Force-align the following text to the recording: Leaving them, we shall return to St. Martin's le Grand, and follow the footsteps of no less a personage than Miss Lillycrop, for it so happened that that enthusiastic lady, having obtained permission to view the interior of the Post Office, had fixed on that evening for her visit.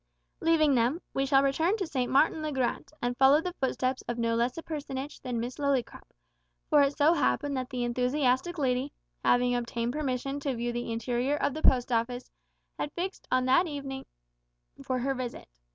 Leaving 0.39 0.73
them, 0.73 0.99
we 1.13 1.27
shall 1.27 1.43
return 1.43 1.77
to 1.77 1.85
St. 1.85 2.11
Martin's 2.11 2.41
le 2.43 2.51
Grand, 2.51 2.91
and 3.03 3.15
follow 3.17 3.39
the 3.39 3.53
footsteps 3.53 4.01
of 4.07 4.17
no 4.17 4.33
less 4.33 4.57
a 4.57 4.63
personage 4.63 5.21
than 5.21 5.39
Miss 5.39 5.57
Lillycrop, 5.59 6.07
for 6.71 6.81
it 6.81 6.97
so 6.97 7.13
happened 7.13 7.55
that 7.55 7.69
that 7.69 7.77
enthusiastic 7.77 8.57
lady, 8.57 8.91
having 9.23 9.53
obtained 9.53 9.93
permission 9.93 10.39
to 10.39 10.55
view 10.55 10.71
the 10.73 10.91
interior 10.91 11.35
of 11.35 11.53
the 11.53 11.61
Post 11.61 11.91
Office, 11.91 12.31
had 12.79 12.91
fixed 12.93 13.27
on 13.31 13.45
that 13.45 13.67
evening 13.67 14.07
for 14.81 14.97
her 14.97 15.13
visit. 15.13 15.47